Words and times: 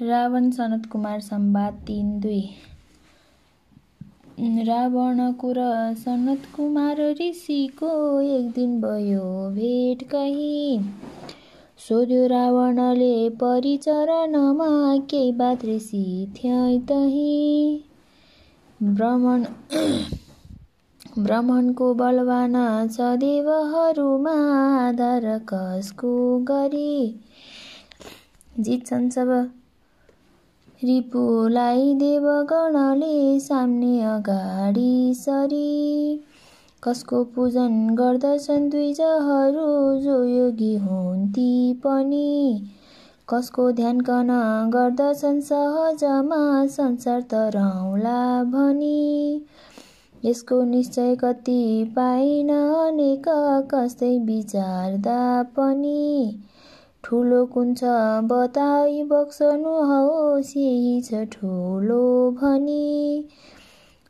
रावण 0.00 0.50
सनत 0.50 0.86
कुमार 0.92 1.20
सम्वाद 1.20 1.74
तिन 1.86 2.20
दुई। 2.20 2.40
रावणको 4.40 5.52
र 5.52 5.94
सनत 5.94 6.42
कुमार 6.56 7.00
ऋषिको 7.20 8.20
एक 8.20 8.50
दिन 8.50 8.80
भयो 8.80 9.50
भेट 9.50 10.02
कहीँ। 10.08 10.94
सोध्यो 11.78 12.26
रावणले 12.26 13.28
परिचरणमा 13.28 14.96
केही 15.10 15.32
बात 15.32 15.64
ऋषि 15.64 16.32
थिए 16.36 16.78
तही। 16.78 17.84
ब्राह्मण 18.82 19.44
ब्राह्मणको 21.18 21.94
बलवान 21.94 22.88
छ 22.88 23.00
देवहरूमा 23.00 24.36
आधार 24.88 25.38
कसको 25.38 26.38
गरी? 26.38 27.20
जित्छन् 28.60 29.10
सब 29.10 29.50
रिपुलाई 30.84 31.94
देवगणले 31.94 33.40
सामने 33.40 34.02
अगाडि 34.02 35.14
सरी। 35.16 36.20
कसको 36.82 37.24
पूजन 37.24 37.94
गर्दछन् 37.94 38.70
द्विजहरू 38.70 40.00
जो 40.00 40.24
योगी 40.24 40.76
हुन् 40.76 41.28
ती 41.28 41.74
पनि। 41.74 42.68
कसको 43.28 43.72
ध्यान 43.72 44.00
कन 44.00 44.28
गर्दछन् 44.74 45.40
सहजमा 45.40 46.66
संसार 46.66 47.20
तराउला 47.20 48.44
भनी। 48.44 49.46
यसको 50.24 50.62
निश्चय 50.62 51.16
कति 51.16 51.92
पाइन 51.96 52.48
अनेक 52.48 53.24
कस्तै 53.74 54.18
विचारदा 54.18 55.42
पनि। 55.42 56.42
ठुलो 57.06 57.44
कुन 57.46 57.74
छ 57.74 57.90
बताई 58.30 59.02
बक्सनु 59.10 59.72
होस् 59.88 60.48
यही 60.56 60.94
छ 61.00 61.20
ठुलो 61.32 61.98
भनी। 62.40 63.28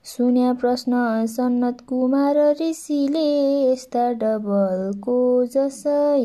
सुन्या 0.04 0.52
प्रश्न 0.60 1.02
सन्नत 1.26 1.80
कुमार 1.88 2.38
ऋषिले 2.60 3.26
यस्ता 3.72 4.06
डबलको 4.22 5.18
जसै। 5.54 6.22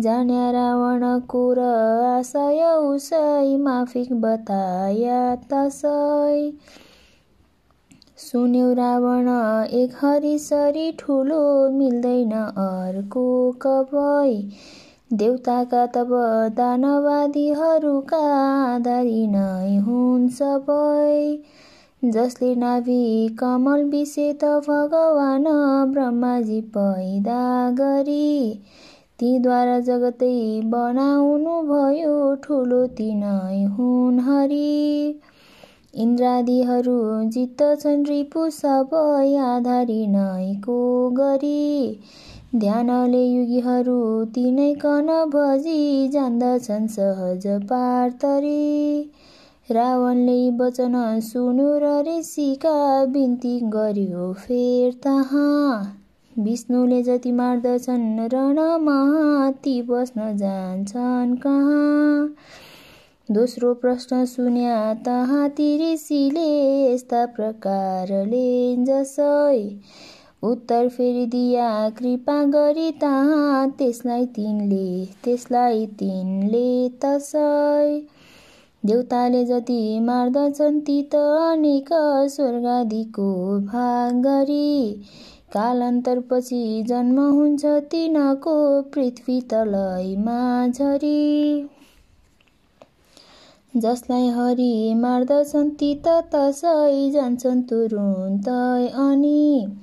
जान्या 0.00 0.50
रावणको 0.50 1.44
र 1.54 1.70
आशय 2.10 2.64
उसै 2.82 3.56
माफिक 3.64 4.12
बताया 4.20 5.22
तसै। 5.52 6.36
सुन्यौ 8.18 8.72
रावण 8.74 9.28
एक 9.78 9.98
हरिसरी 10.02 10.90
ठुलो 10.98 11.42
मिल्दैन 11.78 12.32
अर्को 12.66 13.26
कबै 13.62 14.32
देउताका 15.12 15.86
तब 15.86 16.08
दानवादीहरूका 16.56 18.20
आधारी 18.74 19.26
नै 19.26 19.76
हुन् 19.76 20.28
सबै 20.28 21.42
जसले 22.04 22.54
नाभि 22.54 23.28
कमल 23.40 23.84
त 24.42 24.44
भगवान 24.68 25.44
ब्रह्माजी 25.92 26.60
पैदा 26.76 27.42
गरी 27.70 28.60
तीद्वारा 29.18 29.80
जगतै 29.80 30.60
बनाउनु 30.76 31.58
भयो 31.66 32.16
ठुलो 32.46 32.86
तिनै 32.86 33.64
हुन् 33.76 34.20
हरि। 34.20 35.20
इन्द्रादिहरू 35.94 36.98
जित्दछन् 37.28 38.06
रिपु 38.06 38.50
सबै 38.50 39.36
आधारी 39.36 40.06
नैको 40.06 40.82
गरी? 41.10 41.98
ध्यानले 42.52 43.20
युगीहरू 43.24 44.24
तिनै 44.24 44.74
कन 44.74 45.06
भजी 45.06 46.08
जान्दछन् 46.08 46.88
सहज 46.88 47.46
पार्तरी। 47.46 49.10
रावणले 49.70 50.50
वचन 50.50 51.20
सुनु 51.20 51.68
र 51.78 51.92
ऋषिका 52.08 52.74
बिन्ती 53.04 53.54
गर्यो 53.64 54.32
फेर 54.32 54.92
तहाँ। 55.04 55.96
विष्णुले 56.38 57.02
जति 57.02 57.32
मार्दछन् 57.32 58.28
रणमा 58.34 58.98
ती 59.64 59.80
बस्न 59.82 60.36
जान्छन् 60.36 61.36
कहाँ। 61.36 62.28
दोस्रो 63.30 63.74
प्रश्न 63.74 64.24
सुन्या 64.24 64.94
तहाँ 64.94 65.48
ती 65.48 65.76
ऋषिले 65.82 66.48
यस्ता 66.92 67.26
प्रकारले 67.26 68.76
जसै 68.84 69.60
उत्तर 70.42 70.88
फेरि 70.88 71.26
दिया 71.26 71.90
कृपा 71.90 72.44
गरी 72.44 72.90
तहाँ 72.90 73.70
त्यसलाई 73.70 74.26
तिनले 74.26 75.06
त्यसलाई 75.24 75.86
तिनले 75.86 76.88
तसै 77.04 78.00
देउताले 78.86 79.44
जति 79.44 80.00
मार्दछन् 80.00 80.80
ती 80.80 81.02
त 81.02 81.14
अनेक 81.50 81.88
स्वर्गादिको 82.28 83.28
भाग 83.60 84.14
गरी। 84.14 84.92
कालान्तरपछि 85.52 86.82
जन्म 86.88 87.20
हुन्छ 87.20 87.64
तिनको 87.64 88.82
पृथ्वी 88.82 89.40
तलैमा 89.40 90.68
झरी। 90.68 91.68
जसलाई 93.76 94.28
हरि 94.28 94.94
मार्दछन् 94.94 95.70
ती 95.70 95.94
त 96.06 96.20
तसै 96.34 97.10
जान्छन् 97.10 97.62
तुरुन्तै 97.62 98.88
अनि 98.88 99.76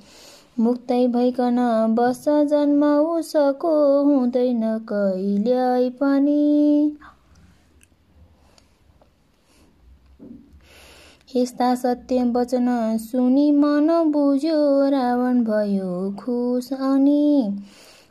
मुक्तै 0.56 1.06
भइकन 1.08 1.58
बस 1.94 2.24
जन्म 2.50 2.82
उसको 2.84 3.72
हुँदैन 4.04 4.62
कहिल्यै 4.88 5.88
पनि। 6.00 6.42
यस्ता 11.36 11.74
सत्य 11.74 12.24
वचन 12.36 12.68
सुनि 13.00 13.50
मन 13.52 13.88
बुझ्यो 14.12 14.60
रावण 14.90 15.42
भयो 15.44 15.90
खुस 16.18 16.72
अनि 16.72 17.26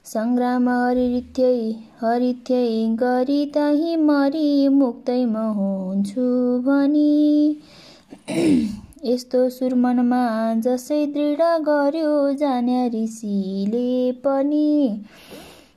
सङ्ग्राम 0.05 0.69
हरिथ्यै 0.69 1.57
हरिथ्यै 2.01 2.69
गरी 2.95 3.45
तही 3.55 3.95
मरि 4.03 4.67
म 5.25 5.43
हुन्छु 5.57 6.29
भनी। 6.61 7.09
यस्तो 9.05 9.49
सुरमनमा 9.49 10.21
जसै 10.55 10.95
दृढ 11.05 11.41
गर्यो 11.41 12.33
जान्या 12.33 12.87
ऋषिले 12.87 14.11
पनि। 14.11 15.03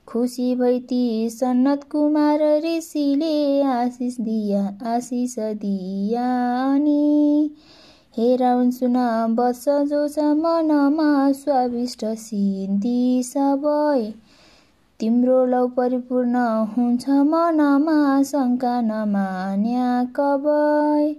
खुसी 0.07 0.55
भैती 0.55 1.31
सन्नत 1.31 1.85
कुमार 1.85 2.43
ऋषिले 2.65 3.63
आशिष 3.63 4.17
दिया 4.21 4.63
आशिष 4.95 5.35
दिया 5.39 6.27
अनि। 6.75 7.51
हे 8.17 8.37
रावण 8.37 8.71
सुन 8.71 8.97
बस 9.35 9.65
जो 9.69 10.09
छ 10.09 10.19
मनमा 10.19 11.33
स्वाविष्ट 11.33 12.05
सिद्धि 12.05 13.23
सबै। 13.25 14.13
तिम्रो 15.01 15.45
लौ 15.47 15.67
परिपूर्ण 15.67 16.37
हुन्छ 16.77 17.09
मनमा 17.09 18.23
शङ्का 18.23 18.81
नमान्या 18.81 20.05
कबै 20.17 21.15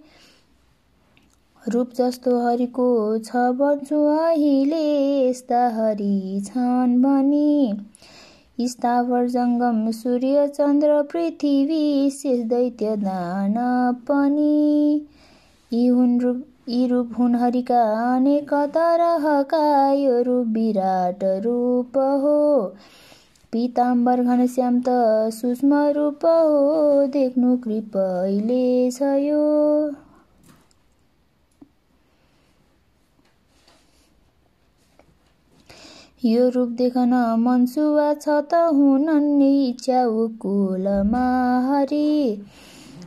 रूप 1.70 1.92
जस्तो 1.98 2.32
हरिको 2.40 2.86
छ 3.18 3.42
भन्छु 3.60 3.98
अहिले 4.06 4.80
यस्ता 5.28 5.60
हरि 5.76 6.42
छन् 6.46 6.96
भनी। 7.02 8.68
स्थावर 8.68 9.28
जङ्गम 9.28 9.80
सूर्य 9.92 10.48
चन्द्र 10.48 11.02
पृथ्वी 11.12 12.10
शेष 12.10 12.40
दैत्य 12.46 12.96
दान 12.98 13.56
पनि। 14.10 15.08
यी 15.72 15.86
हुन् 15.88 16.20
रूप 16.22 16.44
यी 16.70 16.86
रूप 16.88 17.16
हुन् 17.20 17.36
हरिका 17.36 17.82
अनेक 18.16 18.54
तरहका 18.76 19.92
यो 19.94 20.22
रूप 20.22 20.48
विराट 20.48 21.24
रूप 21.46 21.98
हो। 21.98 22.40
पिताम्बर 23.54 24.24
घनश्याम 24.24 24.82
त 24.82 25.32
सूक्ष्म 25.34 25.84
रूप 25.96 26.26
हो 26.26 27.08
देख्नु 27.08 27.58
कृपैले 27.58 28.92
छ 28.92 29.02
यो। 29.02 29.44
यो 36.26 36.50
रूप 36.50 36.70
देखन 36.70 37.14
मनसुवा 37.40 38.04
छ 38.14 38.36
त 38.52 38.60
हुनन् 38.76 39.42
इच्छा 39.44 40.04
कुलमा 40.42 41.24
हरि। 41.66 42.44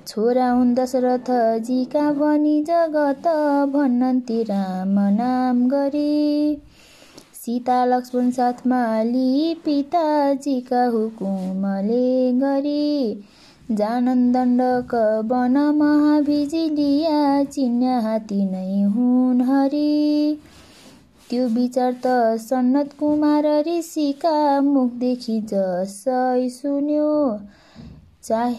छोरा 0.08 0.48
हुन् 0.50 0.74
दशरथ 0.74 1.30
जीका 1.60 2.02
भनी 2.12 2.56
जगत 2.62 3.28
भन्नन्ति 3.72 4.42
राम 4.42 4.98
नाम 5.14 5.62
गरी। 5.68 6.60
सीता 7.34 7.78
लक्ष्मण 7.84 8.30
साथमा 8.30 8.82
लि 9.02 9.54
पिताजीका 9.64 10.84
हुकुमले 10.86 12.32
गरी। 12.32 13.24
जानन 13.72 14.30
दण्डक 14.32 14.94
वन 15.32 15.56
महाभिजिलिया 15.78 17.22
चिन्या 17.44 17.98
हाती 18.00 18.44
नै 18.44 18.82
हुन् 18.82 19.42
हरि। 19.42 20.38
त्यो 21.30 21.46
विचार 21.54 21.92
त 22.04 22.06
सन्नत 22.40 22.92
कुमार 22.98 23.46
ऋषिका 23.66 24.34
मुखदेखि 24.66 25.38
जसै 25.52 26.48
सुन्यो। 26.56 27.08
चाहे 28.24 28.54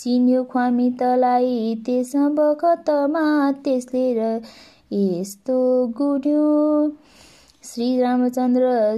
चिन्यो 0.00 0.42
ख्वामितलाई 0.52 1.74
त्यस 1.86 2.12
बखतमा 2.38 3.24
त्यसले 3.64 4.06
र 4.18 4.30
यस्तो 4.92 5.58
गुड्यो। 5.98 6.46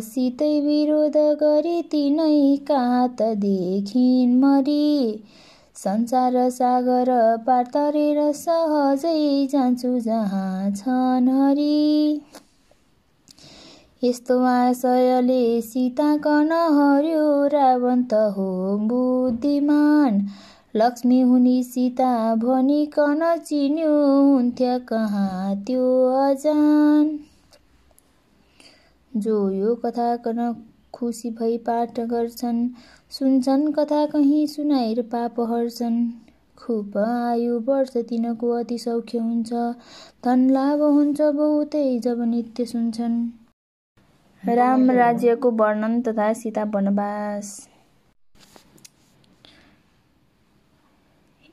सीतै 0.05 0.53
विरोध 0.61 1.17
गरे 1.43 1.75
तिनै 1.93 2.37
कहाँ 2.69 3.09
त 3.19 3.35
देखिन् 3.43 4.39
मरी। 4.41 4.87
संसार 5.77 6.39
सागर 6.51 7.11
पार 7.47 7.67
तरेर 7.75 8.23
सहजै 8.37 9.19
जान्छु 9.53 9.93
जहाँ 10.01 10.71
छन् 10.81 11.29
हरि। 11.39 11.77
यस्तो 14.03 14.39
आशयले 14.45 15.61
सीता 15.61 16.17
कन 16.17 16.51
हर्यो 16.53 17.47
रावण 17.47 18.03
त 18.03 18.15
हो 18.15 18.49
बुद्धिमान। 18.89 20.19
लक्ष्मी 20.77 21.21
हुने 21.21 21.63
सीता 21.63 22.11
भनिकन 22.35 23.23
चिन्यो 23.47 23.93
हुन्थ्यो 24.31 24.79
कहाँ 24.89 25.55
त्यो 25.67 25.87
अजान। 26.23 27.19
जो 29.13 29.51
यो 29.51 29.75
कथा 29.75 30.17
कन 30.17 30.41
खुसी 30.95 31.31
भई 31.31 31.57
पाठ 31.59 32.01
गर्छन् 32.01 32.69
सुन्छन् 33.11 33.73
कथा 33.73 34.05
कहीँ 34.07 34.47
सुनाएर 34.47 35.03
पाप 35.03 35.41
हर्छन्। 35.41 35.97
खुब 36.59 36.99
आयु 36.99 37.59
वर्ष 37.61 37.97
तिनको 37.97 38.51
अति 38.51 38.79
सौख्य 38.79 39.19
हुन्छ 39.19 39.53
धन 40.25 40.51
लाभ 40.51 40.83
हुन्छ 40.83 41.21
बहुतै 41.21 41.99
जब 41.99 42.23
नित्य 42.23 42.65
सुन्छन्। 42.65 43.44
राम 44.49 44.91
राज्यको 44.91 45.51
वर्णन 45.51 46.01
तथा 46.03 46.33
सीता 46.33 46.63
वनवास। 46.65 47.69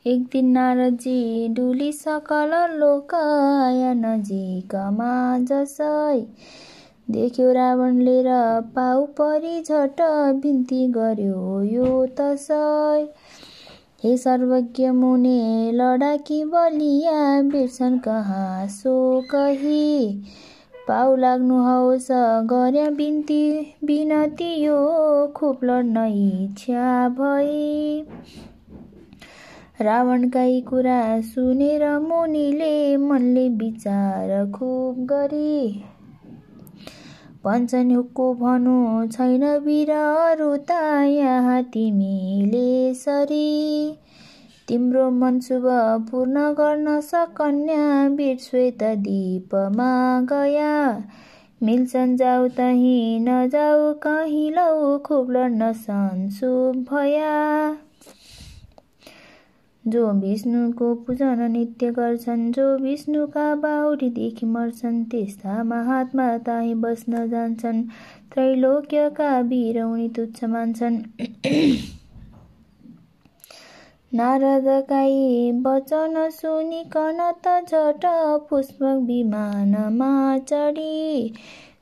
एक 0.05 0.23
दिन 0.23 0.49
नारदजी 0.51 1.47
डुली 1.47 1.91
सकल 1.91 2.53
लोक 2.79 3.11
नजिकमा 3.97 5.13
जसै 5.39 6.19
देख्यो 7.11 7.51
रावणले 7.51 8.21
र 8.23 8.35
पाउ 8.75 9.05
परि 9.19 9.55
झट 9.61 10.01
बिन्ती 10.43 10.88
गर्यो 10.88 11.61
यो 11.61 12.05
तसै। 12.19 13.03
हे 14.03 14.17
सर्वज्ञ 14.17 14.89
मुने 14.91 15.71
लडाकी 15.71 16.43
बलिया 16.45 17.41
बिर्सन 17.41 17.97
कहाँ 17.99 18.67
सो 18.67 18.95
कही? 19.31 19.91
पाउ 20.91 21.15
लाग्नु 21.15 21.57
हौस। 21.63 22.07
गर्या 22.51 22.89
बिन्ती 22.89 23.43
बिनती 23.83 24.47
यो 24.63 24.79
खुब 25.35 25.59
लड्न 25.63 25.97
इच्छा 26.05 26.88
भई। 27.09 28.03
रावणका 29.81 30.43
कुरा 30.69 31.21
सुनेर 31.21 31.85
मुनिले 31.99 32.97
मनले 32.97 33.47
विचार 33.49 34.51
खुब 34.51 35.05
गरी। 35.05 35.83
पञ्चनुको 37.45 38.33
भनु 38.33 39.07
छैन 39.07 39.47
बिरहरू 39.59 40.57
त 40.57 40.71
यहाँ 41.07 41.63
तिमीले 41.63 42.93
सरी। 42.93 43.49
तिम्रो 44.71 45.09
मनसुभ 45.12 45.63
पूर्ण 46.12 46.53
गर्न 46.53 47.01
सकन्या 47.01 48.35
श्वेत 48.35 48.83
दीपमा 48.83 50.21
गया। 50.21 51.03
मिल्छन् 51.63 52.18
जाऊ 52.18 52.47
तही 52.47 53.19
नजाऊ 53.19 53.94
कहीँ 53.94 54.51
लौ 54.51 54.97
खुब 54.97 55.31
लड्न 55.31 55.71
सन्सुभ 55.73 56.75
भया। 56.94 57.77
जो 59.88 60.12
विष्णुको 60.12 60.95
पूजन 60.95 61.51
नित्य 61.51 61.91
गर्छन् 61.91 62.51
जो 62.51 62.77
विष्णुका 62.77 63.56
बाहुरीदेखि 63.56 64.45
मर्छन् 64.45 65.06
त्यस्ता 65.06 65.63
महात्मा 65.63 66.38
ताही 66.38 66.74
बस्न 66.74 67.29
जान्छन्। 67.29 67.83
त्रैलोक्यका 68.33 69.39
वीर 69.39 69.81
उनी 69.81 70.09
तुच्छ 70.09 70.44
मान्छन्। 70.44 71.03
नारदकाई 74.13 75.52
वचन 75.66 76.16
सुनिकन 76.30 77.19
त 77.46 77.52
झट 77.68 78.06
पुष्पक 78.50 79.04
विमानमा 79.08 80.10
चढी 80.50 81.34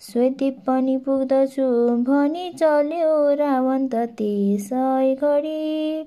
श्वेदीप 0.01 0.59
पनि 0.67 0.97
पुग्दछु 1.05 1.65
भनी 2.09 2.51
चल्यो 2.59 3.15
रावण 3.39 3.87
त 3.93 4.03
त्यसै 4.19 5.15
घडी। 5.15 6.03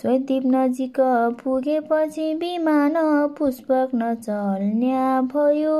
स्वद्वीप 0.00 0.42
नजिक 0.46 1.00
पुगेपछि 1.40 2.32
विमान 2.34 2.98
पुष्पक 3.38 3.94
नचल्न्या 3.94 5.20
भयो। 5.32 5.78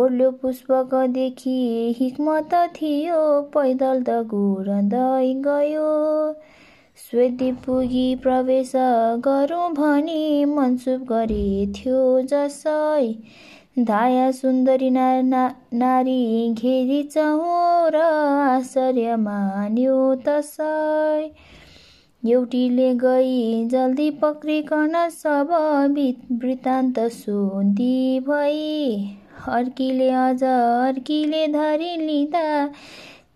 ओर्ल्यो 0.00 0.30
पुष्पकदेखि 0.42 1.60
हिक्मत 2.00 2.54
थियो 2.76 3.22
पैदल 3.54 4.02
त 4.08 4.18
गुरँदै 4.34 5.32
गयो। 5.46 5.88
श्वेदीप 6.98 7.56
पुगी 7.66 8.14
प्रवेश 8.16 8.72
गरौँ 9.24 9.68
भनी 9.74 10.44
मनसुप 10.44 11.00
गरेथ्यो 11.02 11.98
जसै 12.22 13.06
धाया 13.78 14.30
सुन्दरी 14.30 14.90
ना, 14.90 15.06
ना, 15.22 15.42
नारी 15.74 16.54
घेरी 16.54 17.00
र 17.16 18.02
आश्चर्य 18.44 19.16
मान्यो 19.16 19.98
तसै। 20.28 20.70
एउटीले 22.22 22.88
गई 22.94 23.68
जल्दी 23.68 24.10
पक्रिकन 24.24 25.08
सब 25.10 25.54
वृत्तान्त 26.42 26.98
सोधी 27.12 28.20
भई। 28.20 28.66
अर्कीले 29.48 30.10
अझ 30.10 30.42
अर्कीले 30.44 31.46
धरी 31.48 31.96
लिँदा 32.06 32.66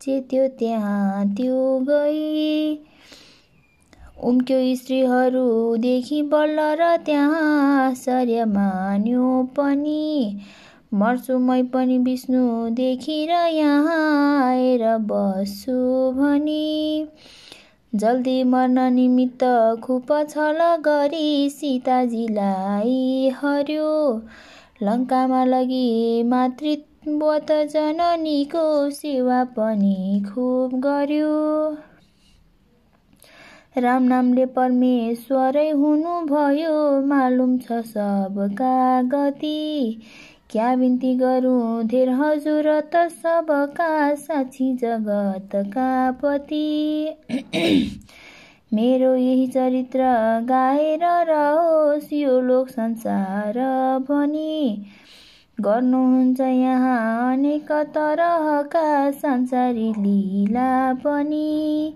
चेत्यो 0.00 0.49
त्यहाँ 0.58 1.35
त्यो 1.35 1.79
गई। 1.88 2.76
उम्क्यो 4.24 4.58
स्त्रीहरूदेखि 4.76 6.20
बल्ल 6.22 6.60
र 6.80 6.96
त्यहाँ 6.96 7.88
आश्चर्य 7.88 8.44
मान्यो 8.44 9.42
पनि। 9.56 10.40
मर्छु 10.94 11.38
मै 11.38 11.62
पनि 11.62 11.98
विष्णु 11.98 12.70
देखेर 12.70 13.30
यहाँ 13.30 14.44
आएर 14.44 14.84
बस्छु 15.10 15.76
भनी। 16.12 17.06
जल्दी 17.92 18.42
मर्न 18.44 18.92
निमित्त 18.92 19.44
खुप 19.84 20.12
छल 20.30 20.58
गरी 20.86 21.50
सीताजीलाई 21.50 23.29
हर्यो। 23.43 23.93
लङ्कामा 24.82 25.44
लगी 25.44 26.22
मातृत्वत 26.22 27.52
जननीको 27.72 28.91
सेवा 28.91 29.44
पनि 29.44 30.24
खुब 30.29 30.81
गर्यो। 30.81 31.36
राम 33.76 34.02
नामले 34.02 34.44
परमेश्वरै 34.52 35.70
हुनुभयो। 35.70 36.76
मालुम 37.08 37.50
छ 37.58 37.80
सबका 37.88 38.76
गति। 39.02 39.58
क्या 40.50 40.74
बिन्ती 40.76 41.10
गरौँ 41.14 41.82
धेर 41.86 42.10
हजुर 42.20 42.68
त 42.94 43.02
सबका 43.16 43.90
साक्षी 44.14 44.72
जगतका 44.76 45.90
पति। 46.22 46.62
मेरो 48.74 49.14
यही 49.14 49.46
चरित्र 49.46 50.08
गाएर 50.48 51.06
रहोस् 51.30 52.12
यो 52.12 52.40
लोक 52.40 52.68
संसार 52.70 53.62
भनी। 54.10 54.86
गर्नुहुन्छ 55.60 56.40
यहाँ 56.40 57.32
अनेक 57.32 57.72
तरहका 57.94 59.10
संसारी 59.10 59.92
लीला 59.98 60.70
पनि 60.94 61.92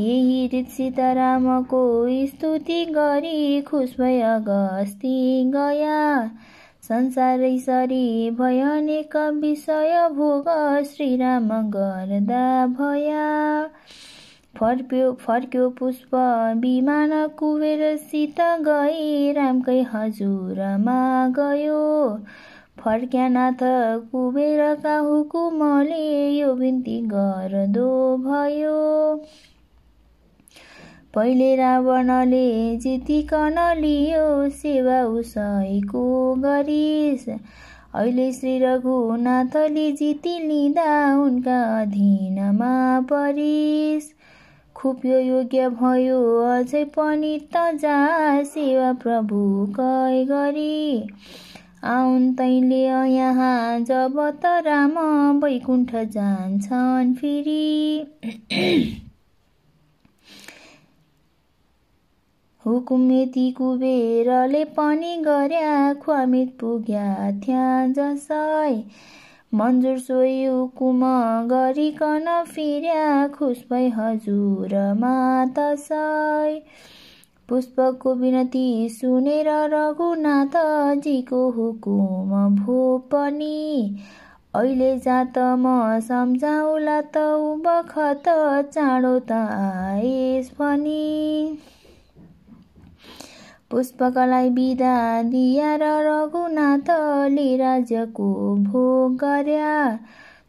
यही 0.00 0.64
सीतारामको 0.64 1.80
स्तुति 2.26 2.84
गरी 2.84 3.62
खुस 3.62 3.94
भए 4.00 4.20
अगस्ती 4.20 5.44
गया। 5.50 6.30
संसारै 6.82 7.58
सरी 7.58 8.30
भयनेक 8.30 9.16
विषय 9.16 10.08
भोग 10.12 10.48
श्रीराम 10.84 11.48
गर्दा 11.48 12.66
भया। 12.66 13.66
फर्क्यो 14.56 15.12
फर्क्यो 15.12 15.68
पुष्प 15.70 16.14
विमान 16.56 17.28
कुबेरसित 17.28 18.40
गई 18.40 19.32
रामकै 19.32 19.82
हजुरमा 19.82 21.28
गयो। 21.28 22.18
फर्क्यानाथ 22.78 23.62
कुबेरका 24.12 24.96
हुकुमले 24.98 26.30
यो 26.30 26.54
बिन्ती 26.54 27.00
गर्दो 27.00 28.16
भयो। 28.16 28.80
पहिले 31.14 31.56
रावणले 31.56 32.76
जितिकन 32.76 33.58
लियो 33.78 34.48
सेवा 34.50 35.00
उसैको 35.04 36.04
गरिस। 36.34 37.28
अहिले 37.28 38.32
श्री 38.32 38.58
रघुनाथले 38.58 39.90
जिति 39.92 40.38
लिँदा 40.46 40.94
उनका 41.16 41.58
अधीनमा 41.80 43.00
परिस। 43.12 44.12
खुप्यो 44.76 45.18
योग्य 45.18 45.68
भयो 45.68 46.22
अझै 46.48 46.84
पनि 46.96 47.38
त 47.54 47.68
जा 47.74 47.98
सेवा 48.44 48.92
प्रभु 48.92 49.42
कै 49.80 50.24
गरी। 50.24 51.08
आउन् 51.84 52.34
तैले 52.34 52.82
यहाँ 53.12 53.80
जब 53.80 54.20
त 54.44 54.58
राम 54.66 54.98
वैकुण्ठ 55.44 55.94
जान्छन् 55.94 57.14
फेरि। 57.14 59.11
हुकुम 62.64 63.10
यति 63.10 63.50
कुबेरले 63.58 64.64
पनि 64.74 65.16
गर्या 65.24 65.92
ख्वामित 66.02 66.52
पुग्या 66.60 67.30
थ्या 67.44 67.64
जसै 67.96 68.74
मन्जुर 69.52 69.98
सोही 69.98 70.44
हुकुम 70.44 71.00
गरिकन 71.50 72.28
फिर्या 72.52 73.26
खुस 73.34 73.64
भई 73.70 73.88
हजुर 73.96 74.74
मातसै 75.00 76.54
पुष्पको 77.48 78.14
विनती 78.14 78.64
सुनेर 78.92 79.48
रघुनाथजीको 79.74 81.42
हुकुम 81.56 82.32
भो 82.56 82.78
पनि। 83.12 83.60
अहिले 84.54 84.96
जात 85.04 85.38
म 85.58 85.74
सम्झाउला 86.08 87.00
त 87.14 87.26
बखत 87.66 88.28
चाँडो 88.74 89.18
त 89.28 89.42
आएस 89.58 90.50
भनी 90.58 91.04
पुष्पकलाई 93.72 94.50
बिदा 94.50 95.22
दिया 95.22 95.76
र 95.76 95.82
रघुनाथले 95.82 97.56
राज्यको 97.56 98.56
भोग 98.56 99.16
गर्या। 99.16 99.98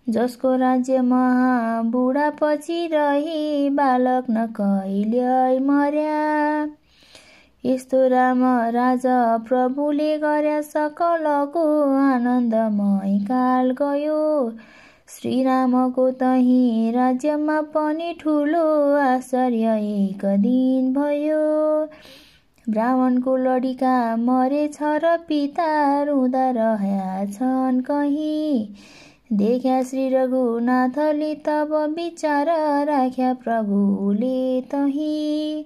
जसको 0.10 0.56
राज्य 0.56 1.02
महाबुढा 1.02 2.30
पछि 2.30 2.90
रही 2.94 3.70
बालक 3.70 4.26
न 4.30 4.46
कहिले 4.46 5.60
मर्या। 5.60 6.68
यस्तो 7.66 8.08
राम 8.08 8.44
राजा 8.70 9.38
प्रभुले 9.38 10.18
गर्या 10.18 10.62
सकलको 10.62 11.66
आनन्दमय 11.98 13.20
काल 13.20 13.72
गयो। 13.72 14.52
श्रीरामको 15.08 16.12
तही 16.12 16.92
राज्यमा 16.92 17.62
पनि 17.62 18.16
ठुलो 18.20 18.96
आश्चर्य 18.96 19.80
एक 19.82 20.26
दिन 20.26 20.94
भयो। 20.94 21.88
ब्राह्मणको 22.70 23.36
लडिका 23.38 24.16
मरेछ 24.16 24.78
र 24.82 25.18
पिता 25.18 26.04
रुँदा 26.04 26.50
रह्या 26.50 27.26
छन् 27.26 27.82
कहीँ। 27.82 28.76
देख्या 29.34 29.82
श्री 29.84 30.10
रघुनाथले 30.10 31.34
तब 31.36 31.74
विचार 31.98 32.48
राख्या 32.86 33.34
प्रभुले 33.34 34.62
तही। 34.62 35.66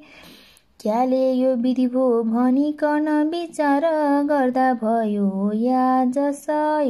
क्याले 0.82 1.32
यो 1.34 1.56
विधि 1.56 1.88
भो 1.88 2.24
भनिकन 2.24 3.10
विचार 3.32 3.82
गर्दा 4.26 4.74
भयो 4.74 5.52
या 5.54 6.06
जसै? 6.06 6.90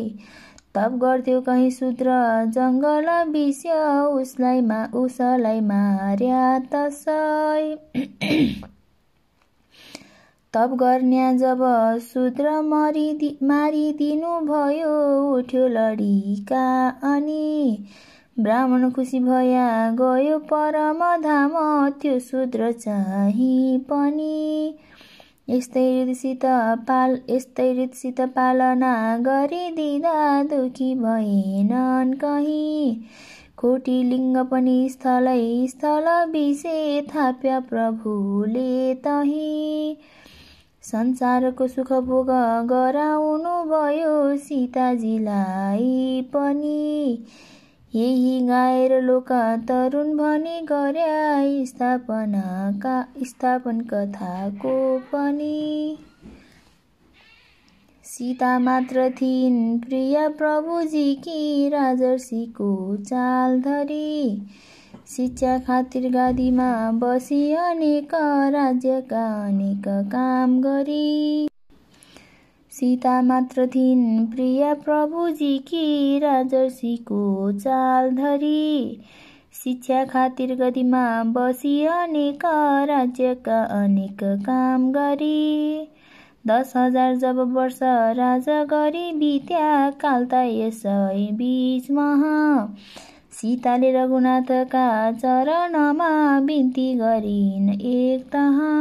तप 0.75 0.97
गर्थ्यो 1.03 1.41
कहीँ 1.41 1.69
शूद्र 1.71 2.15
जङ्गल 2.47 3.09
विषय 3.31 4.07
उसलाई 4.11 4.61
मा 4.61 4.83
उसलाई 4.93 5.61
मार्या 5.61 6.59
तसै। 6.59 7.77
तप 10.57 10.69
गर्ने 10.73 11.37
जब 11.37 11.59
शूद्र 12.03 12.51
मरिदि 12.61 13.37
मारिदिनु 13.43 14.29
भयो 14.45 14.93
उठ्यो 15.33 15.67
लडिका 15.67 16.89
अनि 16.89 17.85
ब्राह्मण 18.39 18.89
खुसी 18.91 19.19
भया 19.19 19.67
गयो 19.91 20.39
परम 20.39 20.99
धाम 21.23 21.53
त्यो 22.01 22.19
शूद्र 22.19 22.71
चाहिँ 22.71 23.79
पनि 23.79 24.75
यस्तै 25.49 25.85
रीतिसित 26.05 26.45
पाल 26.89 27.17
यस्तै 27.29 27.71
रीतिसित 27.73 28.21
पालना 28.35 28.93
गरिदिँदा 29.17 30.43
दुखी 30.43 30.93
भएनन् 30.95 32.13
कहीँ। 32.13 33.05
कोटी 33.57 34.03
लिङ्ग 34.03 34.37
पनि 34.45 34.89
स्थलै 34.89 35.67
स्थल 35.67 36.07
विषे 36.31 37.01
थाप्या 37.01 37.59
प्रभुले 37.59 38.93
तही। 38.95 39.97
संसारको 40.87 41.67
सुख 41.67 41.93
भोग 41.93 42.29
गराउनु 42.67 43.55
भयो 43.63 44.37
सीताजीलाई 44.37 46.21
पनि। 46.33 47.25
यही 47.95 48.41
गाएर 48.47 49.01
लोक 49.01 49.31
तरुण 49.67 50.17
भनी 50.17 50.61
गर्या 50.61 51.65
स्थापनाका 51.65 53.05
स्थापन 53.23 53.81
कथाको 53.81 54.99
पनि। 54.99 55.97
सीता 58.05 58.59
मात्र 58.59 59.09
थिइन् 59.21 59.79
प्रिय 59.79 60.27
प्रभुजी 60.29 61.15
कि 61.15 61.69
राजर्षीको 61.69 62.95
चाल 62.97 63.61
धरी। 63.61 64.47
शिक्षा 65.07 65.57
खातिर 65.57 66.09
गादीमा 66.11 66.69
बसी 66.91 67.51
अनेक 67.55 68.13
राज्यका 68.53 69.21
अनेक 69.45 69.87
काम 70.11 70.59
गरी। 70.61 71.47
सीता 72.71 73.21
मात्र 73.21 73.67
थिइन् 73.67 74.25
प्रिय 74.27 74.73
प्रभुजी 74.73 75.57
कि 75.67 76.19
राजर्षीको 76.23 77.51
चाल 77.51 78.09
धरी। 78.11 78.99
शिक्षा 79.63 80.03
खातिर 80.05 80.55
गदीमा 80.55 81.23
बसी 81.37 81.85
अनेक 81.85 82.45
राज्यका 82.89 83.63
अनेक 83.83 84.23
काम 84.45 84.91
गरी। 84.91 85.87
दस 86.47 86.73
हजार 86.75 87.15
जब 87.15 87.39
वर्ष 87.53 87.79
राजा 88.19 88.63
गरी 88.65 89.11
बित्या 89.13 89.89
काल 90.01 90.25
त 90.25 90.43
यसै 90.51 91.31
बिचमा। 91.33 92.09
सीताले 93.37 93.91
रघुनाथका 93.91 95.11
चरणमा 95.11 96.39
बिन्ती 96.39 96.93
गरिन् 96.93 97.69
एक 97.69 98.23
तहा। 98.23 98.71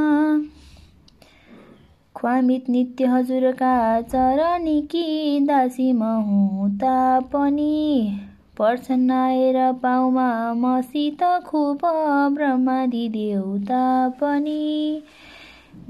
ख्वामित 2.16 2.68
नित्य 2.68 3.06
हजुरका 3.06 4.00
चरणिकी 4.02 5.40
दासी 5.40 5.92
महु 5.92 6.68
तापनि? 6.68 8.18
पर्छन् 8.58 9.10
आएर 9.10 9.72
पाउमा 9.72 10.54
मसित 10.54 11.24
खुब 11.46 11.80
ब्रह्मादि 12.34 13.08
देउता 13.08 14.08
पनि 14.08 15.02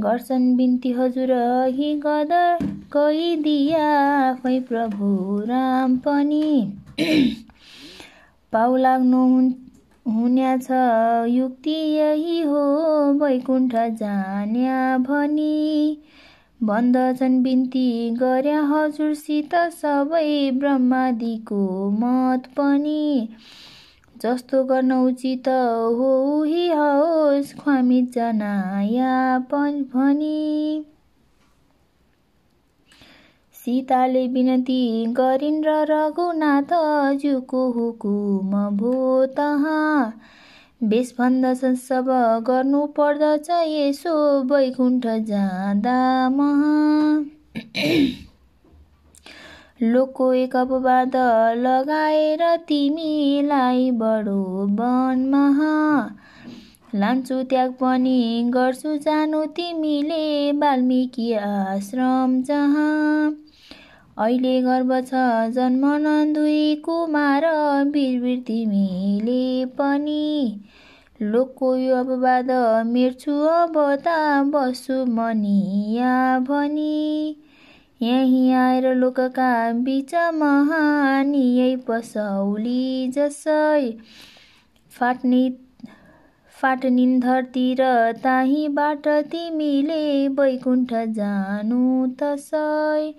गर्छन् 0.01 0.57
बिन्ती 0.57 0.93
हजुर 0.93 1.33
हि 1.75 1.95
गदर 1.95 2.59
गइदिया 2.97 3.89
आफै 4.31 4.61
प्रभु 4.61 5.41
राम 5.41 5.97
पनि। 5.97 6.67
पाउ 8.53 8.77
लाग्नु 8.77 9.23
हुन्या 10.07 10.57
छ 10.57 10.69
युक्ति 11.29 11.71
यही 11.71 12.41
हो 12.41 12.63
वैकुण्ठ 13.13 13.75
जान्या 13.75 14.99
भनी। 14.99 16.03
भन्दछन् 16.63 17.43
बिन्ती 17.43 18.11
गर्या 18.11 18.61
हजुरसित 18.63 19.55
सबै 19.55 20.51
ब्रह्मादिको 20.51 21.91
मत 21.91 22.47
पनि। 22.47 23.29
जस्तो 24.23 24.65
गर्न 24.65 24.93
उचित 24.93 25.49
हो 25.99 26.41
उही 26.41 26.69
होस् 26.69 27.55
ख्वामित 27.59 28.13
जनाया 28.13 29.39
भनी। 29.39 30.85
सीताले 33.67 34.27
विनती 34.27 35.13
गरिन् 35.13 35.65
र 35.65 35.71
रघुनाथज्यूको 35.91 37.71
हुकुम 37.71 38.77
भो 38.77 39.27
तहाँ। 39.37 40.21
बेस 40.83 41.15
भन्दछन् 41.19 41.77
सब 41.77 42.07
गर्नु 42.47 42.87
पर्दछ 42.97 43.51
यसो 43.51 44.15
वैकुण्ठ 44.51 45.07
जाँदा 45.31 46.29
महा। 46.31 46.77
लोकको 49.83 50.33
एक 50.33 50.57
अपवाद 50.57 51.17
लगाएर 51.57 52.57
तिमीलाई 52.69 53.91
बडो 54.03 54.67
वनमा 54.77 55.47
लान्छु 56.95 57.43
त्याग 57.43 57.73
पनि 57.81 58.51
गर्छु 58.55 58.97
जानु 58.99 59.45
तिमीले 59.57 60.53
वाल्मिकी 60.53 61.33
आश्रम 61.33 62.43
जहाँ। 62.43 63.46
अहिले 64.17 64.53
गर्व 64.63 64.91
छ 65.01 65.23
जन्मन 65.55 66.33
दुई 66.35 66.61
कुमार 66.85 67.45
वीर 67.95 68.23
तिमीले 68.47 69.43
पनि। 69.81 70.61
लोकको 71.23 71.75
यो 71.77 71.97
अपवाद 71.97 72.53
मेर्छु 72.87 73.35
अब 73.49 73.77
त 74.07 74.15
बस्छु 74.55 74.97
मनिया 75.19 76.15
भनी। 76.49 77.37
यहीँ 78.03 78.53
आएर 78.55 78.95
लोकका 78.95 79.51
बिच 79.85 80.15
महान 80.35 81.35
यही 81.35 81.77
पसौली 81.89 83.09
जसै 83.17 83.85
फाट्ने 84.93 85.43
फाटनिन 86.55 87.19
धरती 87.21 87.67
र 87.81 87.89
ताहीबाट 88.25 89.09
तिमीले 89.33 90.05
वैकुण्ठ 90.39 90.95
जानु 91.17 91.85
तसै। 92.23 93.13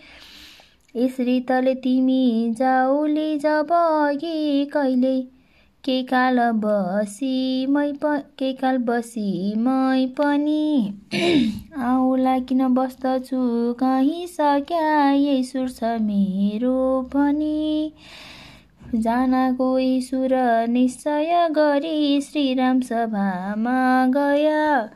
यसरी 0.98 1.40
तले 1.40 1.74
तिमी 1.76 2.54
जाउली 2.58 3.38
जब 3.40 3.72
अघि 3.72 4.66
कहिले? 4.74 5.22
के 5.84 6.04
काल 6.04 6.40
बसी 6.40 7.66
मै 7.66 7.92
प 7.92 8.24
के 8.40 8.54
काल 8.54 8.78
बसी 8.78 9.54
मै 9.58 10.06
पनि? 10.06 10.94
आउला 11.78 12.40
किन 12.40 12.68
बस्दछु? 12.68 13.74
कहीँ 13.74 14.28
सक्या 14.28 15.12
यही 15.12 15.44
सुर 15.44 15.70
छ 15.70 15.84
मेरो 15.84 17.02
पनि? 17.16 17.92
जानको 18.96 19.80
ईश्वर 19.80 20.34
निश्चय 20.70 21.48
गरी 21.52 22.22
श्रीराम 22.22 22.82
सभामा 22.82 24.06
गया। 24.08 24.90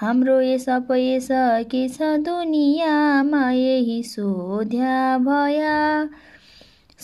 हाम्रो 0.00 0.34
अपयस 0.72 1.28
के 1.70 1.88
छ 1.88 2.08
दुनियाँमा 2.24 3.50
यही 3.50 4.02
सोध्या 4.02 4.96
भया। 5.18 5.78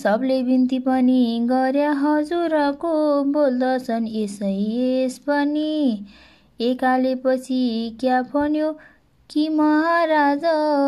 सबले 0.03 0.43
बिन्ती 0.43 0.79
पनि 0.79 1.23
गरे 1.51 1.87
हजुरको 2.03 2.93
बोल्दछन् 3.33 4.09
यसै 4.17 4.53
यस 4.53 5.19
पनि। 5.19 6.05
एकालेपछि 6.61 7.63
क्या 8.01 8.21
भन्यो 8.35 8.71
कि 9.31 9.49
महाराज 9.49 10.45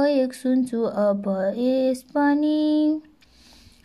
एक 0.08 0.34
सुन्छु 0.34 0.82
अब 1.08 1.28
यस 1.58 2.02
पनि। 2.14 3.00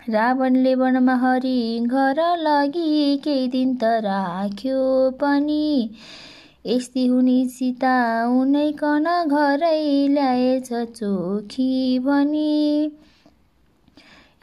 रावणले 0.09 0.75
वनमा 0.75 1.15
हरि 1.15 1.59
घर 1.87 2.25
लगी 2.37 3.17
केही 3.17 3.47
दिन 3.47 3.75
त 3.75 3.99
राख्यो 4.03 4.81
पनि। 5.21 5.69
यस्ती 6.69 7.05
हुने 7.07 7.45
सीता 7.49 7.93
उनैकन 8.29 9.05
घरै 9.27 10.07
ल्याएछ 10.07 10.67
चोखी 10.73 11.99
भनी। 11.99 12.91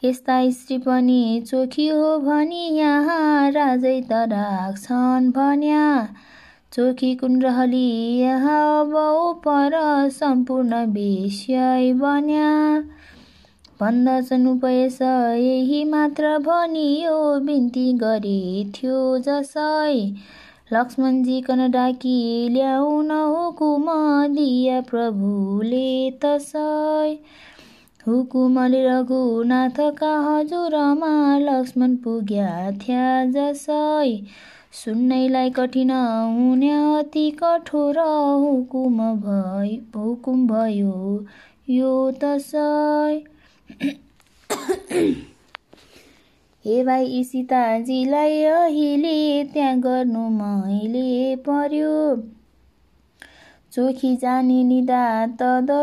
यस्ता 0.03 0.37
स्त्री 0.51 0.77
पनि 0.77 1.43
चोखी 1.47 1.87
हो 1.87 2.17
भनी 2.19 2.63
यहाँ 2.77 3.51
राजै 3.51 4.01
त 4.01 4.11
राख्छन् 4.31 5.31
भन्या। 5.31 5.85
चोखी 6.73 7.15
कुन 7.15 7.41
रहली 7.41 7.87
यहाँ 8.19 8.59
अब 8.79 8.91
पर 9.45 9.77
सम्पूर्ण 10.09 10.85
विषय 10.85 11.93
बन्या। 11.93 12.51
भन्दछन् 13.81 14.47
उपयस 14.47 15.01
यही 15.01 15.83
मात्र 15.85 16.37
भनियो 16.39 17.17
बिन्ती 17.39 17.93
गरे 17.93 18.41
थियो 18.75 18.99
जसै। 19.19 19.95
लक्ष्मणजी 20.73 21.39
कन 21.41 21.59
डाकी 21.71 22.47
ल्याउन 22.53 23.11
हुकुम 23.11 23.85
दिया 24.33 24.79
प्रभुले 24.89 25.91
तसै 26.23 27.11
हुकुमले 28.07 28.81
रघुनाथका 28.87 30.11
हजुरमा 30.25 31.13
लक्ष्मण 31.39 31.95
पुग्या 32.03 32.49
थिया 32.81 33.07
जसै। 33.37 34.11
सुन्नैलाई 34.81 35.49
कठिन 35.55 35.91
हुने 35.91 36.71
अति 36.99 37.25
कठोर 37.39 37.99
हुकुम 37.99 38.99
भइ 39.23 39.75
हुकुम 39.95 40.45
भयो 40.47 40.99
यो 41.69 41.95
तसै 42.23 43.15
हे 46.65 46.83
भाइ 46.83 47.23
सीताजीलाई 47.23 48.41
अहिले 48.43 49.43
त्यहाँ 49.53 49.79
गर्नु 49.81 50.21
मैले 50.29 51.35
पर्यो। 51.47 51.91
चोखी 53.73 54.15
जाने 54.15 54.63
निदा 54.63 55.03
त 55.41 55.77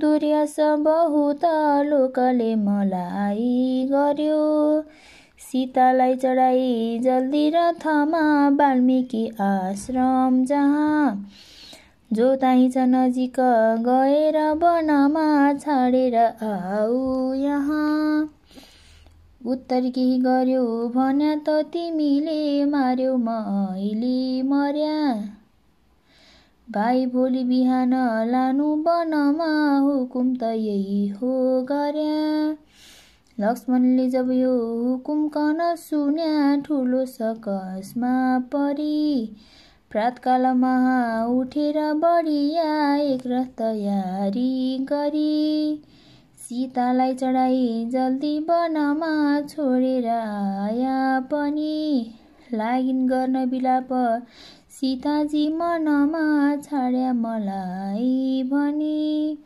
दुर्यास 0.00 0.56
बहुत 0.86 1.44
लोकले 1.86 2.54
मलाई 2.56 3.86
गर्यो। 3.90 4.40
सीतालाई 5.40 6.14
चढाई 6.16 6.98
जल्दी 7.02 7.48
रथमा 7.54 8.22
वाल्मिकी 8.60 9.26
आश्रम 9.40 10.44
जहाँ 10.44 11.04
जो 12.10 12.34
छ 12.36 12.86
नजिक 12.88 13.36
गएर 13.86 14.38
वनमा 14.62 15.28
छाडेर 15.54 16.16
आऊ 16.16 17.32
यहाँ। 17.34 18.35
उत्तर 19.46 19.80
केही 19.80 20.18
गर्यो 20.18 20.62
भन्या 20.88 21.34
त 21.34 21.48
तिमीले 21.48 22.64
मार्यो 22.64 23.16
मैले 23.16 24.42
मर्या। 24.42 24.96
भाइ 26.70 27.06
भोलि 27.06 27.44
बिहान 27.44 27.94
लानु 28.30 28.64
वनमा 28.64 29.78
हुकुम 29.78 30.34
त 30.34 30.42
यही 30.42 31.08
हो 31.08 31.62
गर्या। 31.62 32.56
लक्ष्मणले 33.40 34.10
जब 34.10 34.30
यो 34.30 34.52
हुकुम 34.84 35.28
कन 35.28 35.74
सुन्या 35.78 36.60
ठुलो 36.60 37.04
सकसमा 37.06 38.38
परी। 38.38 39.36
प्रातकालमा 39.90 40.74
उठेर 41.26 41.92
बढिया 41.94 42.96
एक 42.96 43.22
रथ 43.26 43.54
तयारी 43.58 44.78
गरी। 44.78 45.82
सीतालाई 46.46 47.14
चढाई 47.14 47.88
जल्दी 47.92 48.40
वनमा 48.40 49.40
छोडेर 49.40 50.08
आया 50.08 51.20
पनि। 51.20 52.10
लागिन 52.54 53.06
गर्न 53.06 53.50
बिलाप 53.50 53.88
सीताजी 54.70 55.48
मनमा 55.48 56.56
छाड्या 56.56 57.12
मलाई 57.12 58.42
भनी। 58.46 59.38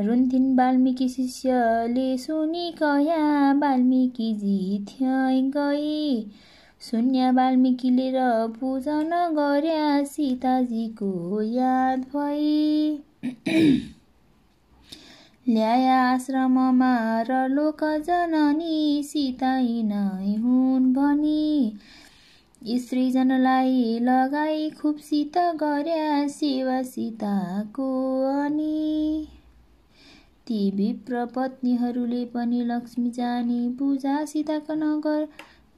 रुन्थिन् 0.00 0.58
वाल्मिकी 0.58 1.08
शिष्यले 1.08 2.18
सुनि 2.18 2.74
कया 2.82 3.52
वाल्मिकीजी 3.52 4.84
थ्याइ 4.88 5.50
गई। 5.56 6.30
शून्य 6.80 7.30
वाल्मिकीले 7.30 8.12
र 8.14 8.46
पूजन 8.60 9.10
गर्या 9.32 10.04
सीताजीको 10.04 11.42
याद 11.42 11.98
भई। 11.98 13.02
ल्याया 15.46 15.96
आश्रममा 16.02 16.92
र 17.28 17.38
लोक 17.48 17.82
जननी 18.04 18.76
सीता 19.04 19.50
नै 19.88 20.36
हुन् 20.38 20.86
भनी 20.94 21.42
स्त्रीजनलाई 22.76 23.98
लगाई 24.02 24.70
खुबसित 24.78 25.36
गर्या 25.62 26.06
सेवा 26.30 26.80
सीताको 26.84 27.90
अनि 28.28 29.26
ती 30.46 30.62
विप्र 30.76 31.26
पत्नीहरूले 31.36 32.24
पनि 32.32 32.64
लक्ष्मी 32.64 33.10
जाने 33.10 33.60
पूजा 33.78 34.16
सीताको 34.26 34.74
नगर 34.78 35.28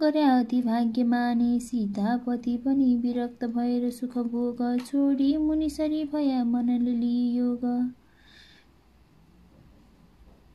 गर्या 0.00 0.38
अति 0.38 0.62
भाग्य 0.62 1.04
माने 1.10 1.58
सीतापति 1.62 2.56
पनि 2.64 2.94
विरक्त 3.02 3.44
भएर 3.52 3.90
सुख 3.92 4.18
भोग 4.30 4.66
छोडी 4.82 5.36
मुनिसरी 5.42 6.04
भया 6.12 6.42
मनले 6.46 6.92
लियोग 6.94 7.70